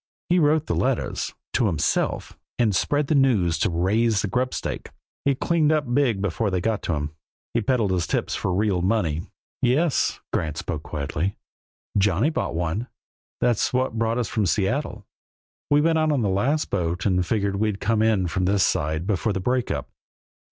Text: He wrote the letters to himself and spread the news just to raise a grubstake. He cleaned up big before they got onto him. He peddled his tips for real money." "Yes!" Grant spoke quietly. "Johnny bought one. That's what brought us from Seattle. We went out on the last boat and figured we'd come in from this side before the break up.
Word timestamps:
He 0.29 0.39
wrote 0.39 0.65
the 0.65 0.73
letters 0.75 1.31
to 1.53 1.67
himself 1.67 2.35
and 2.57 2.75
spread 2.75 3.05
the 3.05 3.13
news 3.13 3.51
just 3.53 3.61
to 3.61 3.69
raise 3.69 4.23
a 4.23 4.27
grubstake. 4.27 4.89
He 5.25 5.35
cleaned 5.35 5.71
up 5.71 5.93
big 5.93 6.23
before 6.23 6.49
they 6.49 6.59
got 6.59 6.89
onto 6.89 6.93
him. 7.11 7.15
He 7.53 7.61
peddled 7.61 7.91
his 7.91 8.07
tips 8.07 8.33
for 8.33 8.51
real 8.51 8.81
money." 8.81 9.21
"Yes!" 9.61 10.19
Grant 10.33 10.57
spoke 10.57 10.81
quietly. 10.81 11.37
"Johnny 11.95 12.31
bought 12.31 12.55
one. 12.55 12.87
That's 13.41 13.73
what 13.73 13.99
brought 13.99 14.17
us 14.17 14.27
from 14.27 14.47
Seattle. 14.47 15.05
We 15.69 15.81
went 15.81 15.99
out 15.99 16.11
on 16.11 16.23
the 16.23 16.29
last 16.29 16.71
boat 16.71 17.05
and 17.05 17.23
figured 17.23 17.57
we'd 17.57 17.79
come 17.79 18.01
in 18.01 18.25
from 18.27 18.45
this 18.45 18.65
side 18.65 19.05
before 19.05 19.33
the 19.33 19.39
break 19.39 19.69
up. 19.69 19.91